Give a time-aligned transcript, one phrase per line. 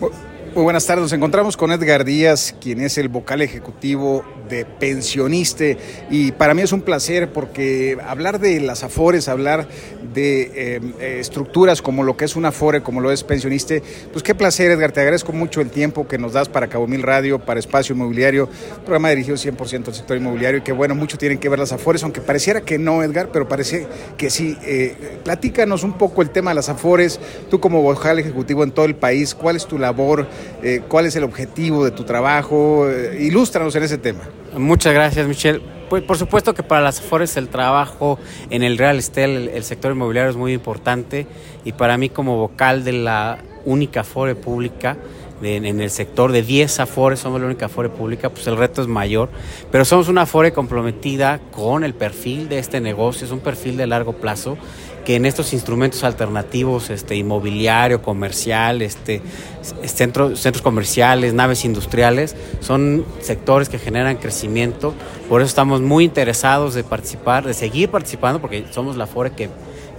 [0.00, 0.37] What?
[0.58, 5.78] Muy buenas tardes, nos encontramos con Edgar Díaz, quien es el vocal ejecutivo de Pensioniste
[6.10, 9.68] y para mí es un placer porque hablar de las Afores, hablar
[10.12, 14.24] de eh, eh, estructuras como lo que es una Afore, como lo es Pensioniste, pues
[14.24, 17.38] qué placer Edgar, te agradezco mucho el tiempo que nos das para Cabo Mil Radio,
[17.38, 18.48] para Espacio Inmobiliario,
[18.84, 22.02] programa dirigido 100% al sector inmobiliario y que bueno, mucho tienen que ver las Afores,
[22.02, 23.86] aunque pareciera que no Edgar, pero parece
[24.16, 24.58] que sí.
[24.62, 28.86] Eh, platícanos un poco el tema de las Afores, tú como vocal ejecutivo en todo
[28.86, 30.26] el país, ¿cuál es tu labor?
[30.62, 32.88] Eh, cuál es el objetivo de tu trabajo.
[32.90, 34.20] Eh, ilústranos en ese tema.
[34.56, 35.60] Muchas gracias, Michelle.
[35.88, 38.18] Pues por supuesto que para las Afores el trabajo
[38.50, 41.26] en el real estate, el, sector inmobiliario es muy importante
[41.64, 44.98] y para mí como vocal de la única Afore pública,
[45.42, 48.88] en el sector de 10 Afores, somos la única Afore pública, pues el reto es
[48.88, 49.28] mayor,
[49.70, 53.86] pero somos una Afore comprometida con el perfil de este negocio, es un perfil de
[53.86, 54.56] largo plazo
[55.08, 59.22] que en estos instrumentos alternativos, este, inmobiliario, comercial, este,
[59.86, 64.92] centros, centros comerciales, naves industriales, son sectores que generan crecimiento.
[65.30, 69.48] Por eso estamos muy interesados de participar, de seguir participando, porque somos la FORE que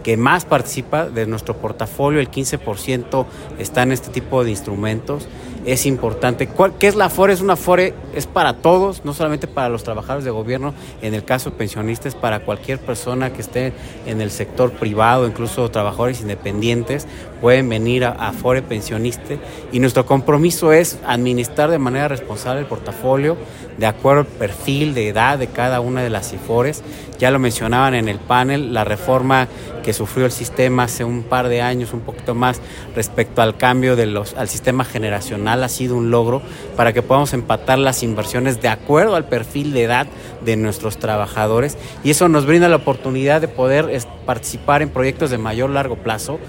[0.04, 3.26] que más participa de nuestro portafolio, el 15%
[3.58, 5.28] está en este tipo de instrumentos.
[5.66, 6.50] Es importante.
[6.80, 7.34] ¿Qué es la Afore?
[7.34, 11.24] Es una Afore, es para todos, no solamente para los trabajadores de gobierno, en el
[11.24, 13.74] caso de pensionistas, para cualquier persona que esté
[14.06, 17.08] en el sector privado, incluso trabajadores independientes,
[17.42, 19.36] pueden venir a Afore Pensionista.
[19.72, 23.38] Y nuestro compromiso es administrar de manera responsable el portafolio,
[23.78, 26.84] de acuerdo al perfil de edad de cada una de las IFORES.
[27.18, 29.48] Ya lo mencionaban en el panel, la reforma
[29.84, 32.62] que sufrió el sistema hace un par de años, un poquito más,
[32.96, 36.42] respecto al cambio de los, al sistema generacional, ha sido un logro
[36.76, 40.08] para que podamos empatar las inversiones de acuerdo al perfil de edad
[40.46, 41.78] de nuestros trabajadores.
[42.04, 43.90] Y eso nos brinda la oportunidad de poder
[44.26, 46.40] participar en proyectos de mayor largo plazo.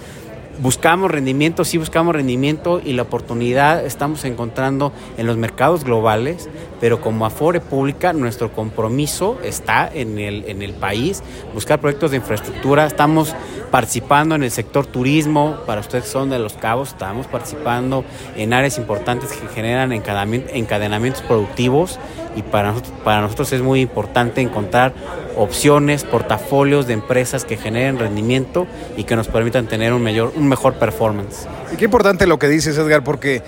[0.61, 7.01] Buscamos rendimiento, sí buscamos rendimiento y la oportunidad estamos encontrando en los mercados globales, pero
[7.01, 11.23] como Afore Pública nuestro compromiso está en el, en el país,
[11.55, 13.35] buscar proyectos de infraestructura, estamos
[13.71, 18.05] participando en el sector turismo, para ustedes que son de Los Cabos, estamos participando
[18.37, 21.99] en áreas importantes que generan encadenamientos productivos
[22.37, 22.73] y para
[23.21, 24.93] nosotros, es muy importante encontrar
[25.37, 28.67] opciones, portafolios de empresas que generen rendimiento
[28.97, 31.47] y que nos permitan tener un, un mejor performance.
[31.73, 33.43] Y qué importante lo que dices, Edgar, porque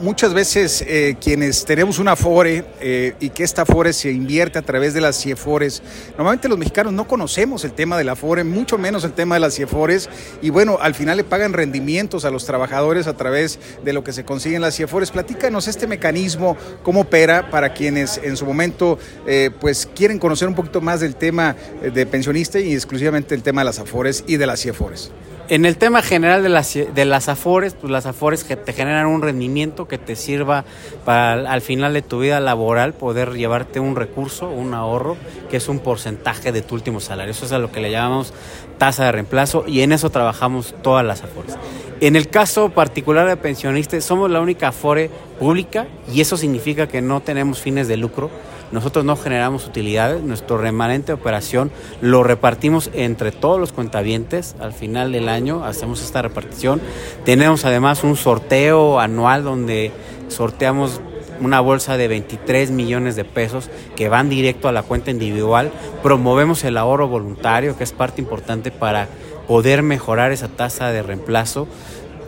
[0.00, 4.62] muchas veces eh, quienes tenemos una FORE eh, y que esta FORE se invierte a
[4.62, 5.82] través de las CIEFORES,
[6.16, 9.40] normalmente los mexicanos no conocemos el tema de la FORE, mucho menos el tema de
[9.40, 10.08] las CIEFORES,
[10.42, 14.12] y bueno, al final le pagan rendimientos a los trabajadores a través de lo que
[14.12, 15.10] se consigue en las CIEFORES.
[15.10, 20.54] Platícanos este mecanismo, cómo opera para quienes en su momento eh, pues quieren conocer un
[20.54, 24.46] poquito más del tema de pensionista y exclusivamente el tema de las AFORES y de
[24.46, 25.10] las CIEFORES.
[25.50, 29.06] En el tema general de las, de las afores, pues las afores que te generan
[29.06, 30.64] un rendimiento que te sirva
[31.04, 35.18] para al final de tu vida laboral poder llevarte un recurso, un ahorro,
[35.50, 37.32] que es un porcentaje de tu último salario.
[37.32, 38.32] Eso es a lo que le llamamos
[38.78, 41.56] tasa de reemplazo y en eso trabajamos todas las afores.
[42.00, 47.02] En el caso particular de pensionistas, somos la única afore pública y eso significa que
[47.02, 48.30] no tenemos fines de lucro
[48.74, 51.70] nosotros no generamos utilidades, nuestro remanente de operación
[52.00, 54.56] lo repartimos entre todos los cuentavientes.
[54.58, 56.80] Al final del año hacemos esta repartición.
[57.24, 59.92] Tenemos además un sorteo anual donde
[60.26, 61.00] sorteamos
[61.40, 65.70] una bolsa de 23 millones de pesos que van directo a la cuenta individual.
[66.02, 69.06] Promovemos el ahorro voluntario, que es parte importante para
[69.46, 71.68] poder mejorar esa tasa de reemplazo.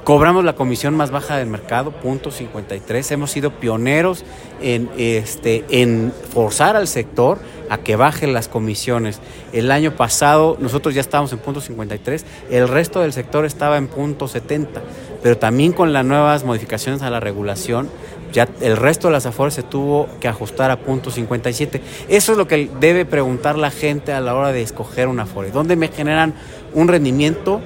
[0.06, 3.10] Cobramos la comisión más baja del mercado, punto 53.
[3.10, 4.24] Hemos sido pioneros
[4.62, 7.40] en, este, en forzar al sector
[7.70, 9.18] a que baje las comisiones.
[9.52, 13.88] El año pasado nosotros ya estábamos en punto 53, el resto del sector estaba en
[13.88, 14.80] punto 70,
[15.24, 17.90] pero también con las nuevas modificaciones a la regulación,
[18.32, 21.82] ya el resto de las afores se tuvo que ajustar a punto 57.
[22.08, 25.50] Eso es lo que debe preguntar la gente a la hora de escoger una afore.
[25.50, 26.32] ¿Dónde me generan
[26.74, 27.60] un rendimiento?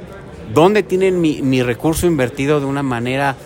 [0.54, 3.36] Dónde tienen mi, recurso invertido de una manera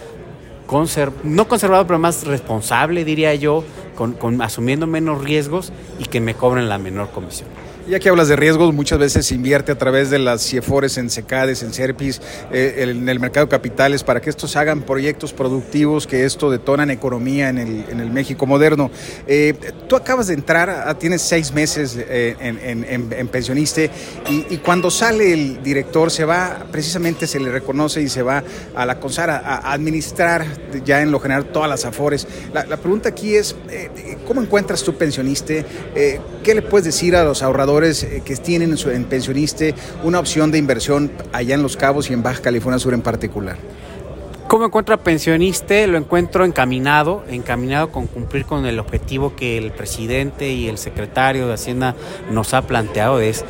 [1.22, 3.64] no conservado, pero más responsable, diría yo,
[3.94, 7.48] con, asumiendo menos riesgos y que me cobren la menor comisión.
[7.86, 11.10] Ya que hablas de riesgos, muchas veces se invierte a través de las CIEFORES en
[11.10, 16.06] SECADES, en SERPIS, eh, en el mercado de capitales, para que estos hagan proyectos productivos,
[16.06, 18.90] que esto detonan economía en el, en el México moderno.
[19.26, 19.52] Eh,
[19.86, 23.82] tú acabas de entrar, ah, tienes seis meses eh, en, pensionista,
[24.30, 28.42] y, cuando sale el director, se va, precisamente se le reconoce y se va
[28.74, 30.46] a la CONSAR a, administrar
[30.86, 32.26] ya en lo general todas las AFORES.
[32.54, 33.54] La, la pregunta aquí es,
[34.26, 35.52] ¿cómo encuentras tu pensionista?
[35.94, 37.73] ¿Qué le puedes decir a los ahorradores?
[37.82, 39.74] Eh, que tienen en, Pensioniste
[40.04, 43.56] una opción de inversión allá en Los Cabos y en Baja California Sur en particular?
[44.46, 45.84] ¿Cómo encuentro a pensionista?
[45.88, 51.48] Lo encuentro encaminado, encaminado con cumplir con el objetivo que el presidente y el secretario
[51.48, 51.96] de Hacienda
[52.30, 53.44] nos ha planteado, es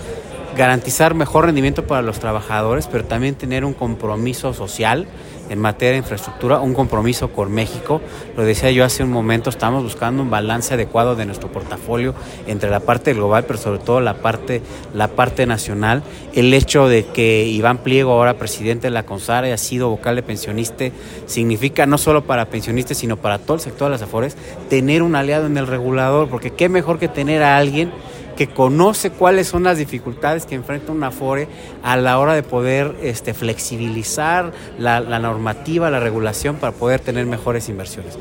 [0.56, 5.06] garantizar mejor rendimiento para los trabajadores, pero también tener un compromiso social
[5.48, 8.00] en materia de infraestructura, un compromiso con México.
[8.36, 12.14] Lo decía yo hace un momento, estamos buscando un balance adecuado de nuestro portafolio
[12.46, 14.62] entre la parte global, pero sobre todo la parte,
[14.94, 16.02] la parte nacional.
[16.34, 20.22] El hecho de que Iván Pliego, ahora presidente de la CONSAR, haya sido vocal de
[20.22, 20.86] pensionista,
[21.26, 24.36] significa no solo para pensionistas, sino para todo el sector de las Afores,
[24.68, 27.92] tener un aliado en el regulador, porque qué mejor que tener a alguien
[28.36, 31.48] que conoce cuáles son las dificultades que enfrenta una Afore
[31.82, 37.68] a la hora de poder este, flexibilizar la, normativa, la regulación para poder tener mejores
[37.68, 38.18] inversiones.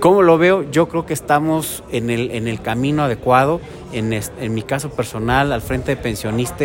[0.00, 0.68] ¿Cómo lo veo?
[0.70, 3.60] Yo creo que estamos en el, en el camino adecuado.
[3.92, 6.64] En, en mi caso personal, al frente de pensionista,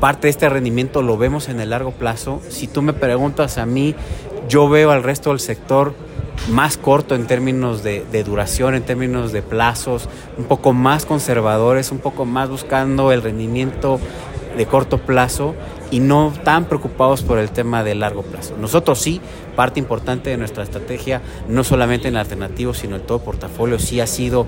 [0.00, 2.40] parte de este rendimiento lo vemos en el largo plazo.
[2.48, 3.94] Si tú me preguntas a mí,
[4.48, 5.94] yo veo al resto del sector
[6.48, 11.98] más corto en términos de, duración, en términos de plazos, un poco más conservadores, un
[11.98, 14.00] poco más buscando el rendimiento
[14.56, 15.54] de corto plazo
[15.90, 18.56] y no tan preocupados por el tema de largo plazo.
[18.58, 19.20] Nosotros sí,
[19.56, 24.06] parte importante de nuestra estrategia, no solamente en alternativo, sino en todo portafolio, sí ha
[24.06, 24.46] sido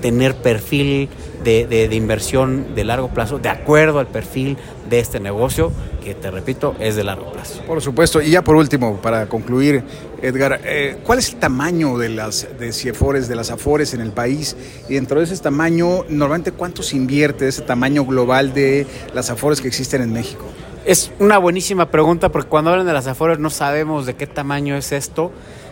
[0.00, 1.08] tener perfil
[1.44, 4.56] de, inversión de largo plazo de acuerdo al perfil
[4.88, 7.62] de este negocio, que te repito, es de largo plazo.
[7.66, 9.82] Por supuesto, y ya por último, para concluir,
[10.22, 14.12] Edgar, eh, ¿cuál es el tamaño de las de CIEFORES, de las AFORES en el
[14.12, 14.56] país?
[14.88, 19.60] Y dentro de ese tamaño, normalmente, ¿cuánto se invierte ese tamaño global de las AFORES
[19.60, 20.44] que existen en México?
[20.84, 24.76] Es una buenísima pregunta porque cuando hablan de las AFORES no sabemos de qué tamaño
[24.76, 25.30] es esto.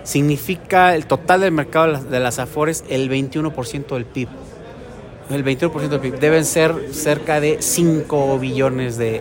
[0.09, 4.29] Significa el total del mercado de las AFORES el 21% del PIB
[5.31, 9.21] el 21% del PIB, deben ser cerca de 5 billones de,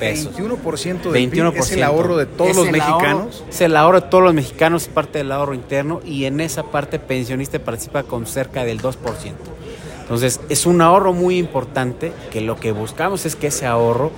[0.00, 0.36] pesos.
[0.36, 3.44] 21% del PIB es el ahorro de todos los mexicanos.
[3.48, 6.64] es el ahorro de todos los mexicanos, es parte del ahorro interno y en esa
[6.64, 8.96] parte pensionista participa con cerca del 2%.
[10.00, 14.10] Entonces es un ahorro muy importante que lo que buscamos es que ese ahorro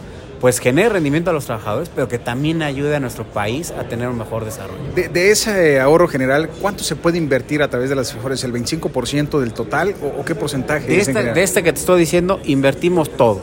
[0.44, 4.08] pues genere rendimiento a los trabajadores, pero que también ayude a nuestro país a tener
[4.08, 4.82] un mejor desarrollo.
[4.94, 8.44] De, ese ahorro general, ¿cuánto se puede invertir a través de las mejores?
[8.44, 10.86] ¿El 25% del total o, qué porcentaje?
[10.86, 13.40] De, este, de este que te estoy diciendo, invertimos todo.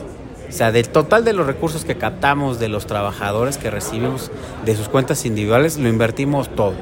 [0.48, 4.30] O sea, del total de los recursos que captamos de los trabajadores que recibimos
[4.64, 6.74] de sus cuentas individuales, lo invertimos todo.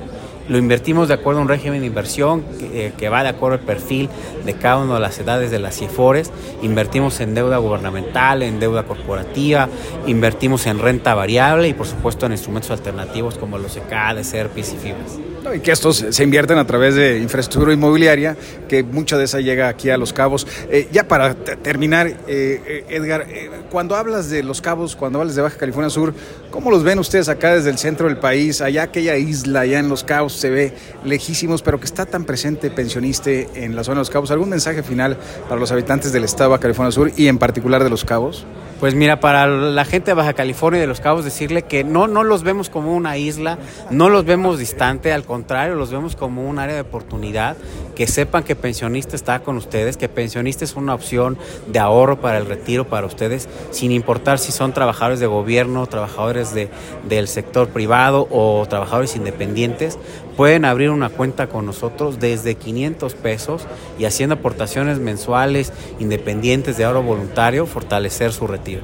[0.51, 3.65] Lo invertimos de acuerdo a un régimen de inversión que, eh, va de acuerdo al
[3.65, 4.09] perfil
[4.45, 6.33] de cada una de las edades de las CIFORES.
[6.63, 9.69] Invertimos en deuda gubernamental, en deuda corporativa,
[10.09, 14.77] invertimos en renta variable y por supuesto en instrumentos alternativos como los ECAD, SERPIS y
[14.77, 15.19] fibras.
[15.55, 18.37] Y que estos se invierten a través de infraestructura inmobiliaria,
[18.69, 20.47] que mucha de esa llega aquí a Los Cabos.
[20.69, 23.27] Eh, ya para terminar, eh, Edgar,
[23.71, 26.13] cuando hablas de Los Cabos, cuando hablas de Baja California Sur,
[26.51, 28.61] ¿cómo los ven ustedes acá desde el centro del país?
[28.61, 30.73] Allá aquella isla, allá en Los Cabos, se ve
[31.05, 34.31] lejísimos, pero que está tan presente pensionista en la zona de Los Cabos.
[34.31, 35.17] ¿Algún mensaje final
[35.49, 38.47] para los habitantes del estado de California Sur y en particular de Los Cabos?
[38.81, 42.09] Pues mira, para la gente de Baja California y de Los Cabos decirle que no,
[42.09, 43.59] no los vemos como una isla,
[43.91, 47.59] no los vemos distante, al contrario, los vemos como un área de oportunidad,
[47.95, 52.39] que sepan que pensionista está con ustedes, que pensionista es una opción de ahorro para
[52.39, 56.71] el retiro para ustedes, sin importar si son trabajadores de gobierno, trabajadores de,
[57.07, 59.99] del sector privado o trabajadores independientes,
[60.41, 63.67] pueden abrir una cuenta con nosotros desde 500 pesos
[63.99, 68.81] y haciendo aportaciones mensuales independientes de ahorro voluntario, fortalecer su retiro.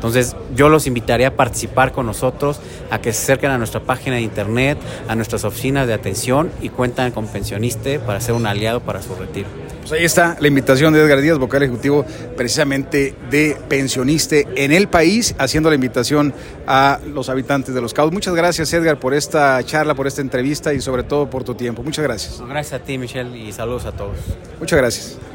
[0.00, 2.58] Entonces yo los invitaría a participar con nosotros,
[2.90, 4.78] a que se acerquen a nuestra página de internet,
[5.08, 9.14] a nuestras oficinas de atención y cuentan con pensionista para ser un aliado para su
[9.14, 9.46] retiro.
[9.80, 14.88] Pues ahí está la invitación de Edgar Díaz, vocal ejecutivo precisamente de pensionista en el
[14.88, 16.32] país, haciendo la invitación
[16.66, 18.10] a los habitantes de Los Cabos.
[18.10, 21.82] Muchas gracias Edgar por esta charla, por esta entrevista y sobre todo por tu tiempo.
[21.82, 22.40] Muchas gracias.
[22.40, 24.16] Gracias a ti Michelle y saludos a todos.
[24.58, 25.29] Muchas gracias.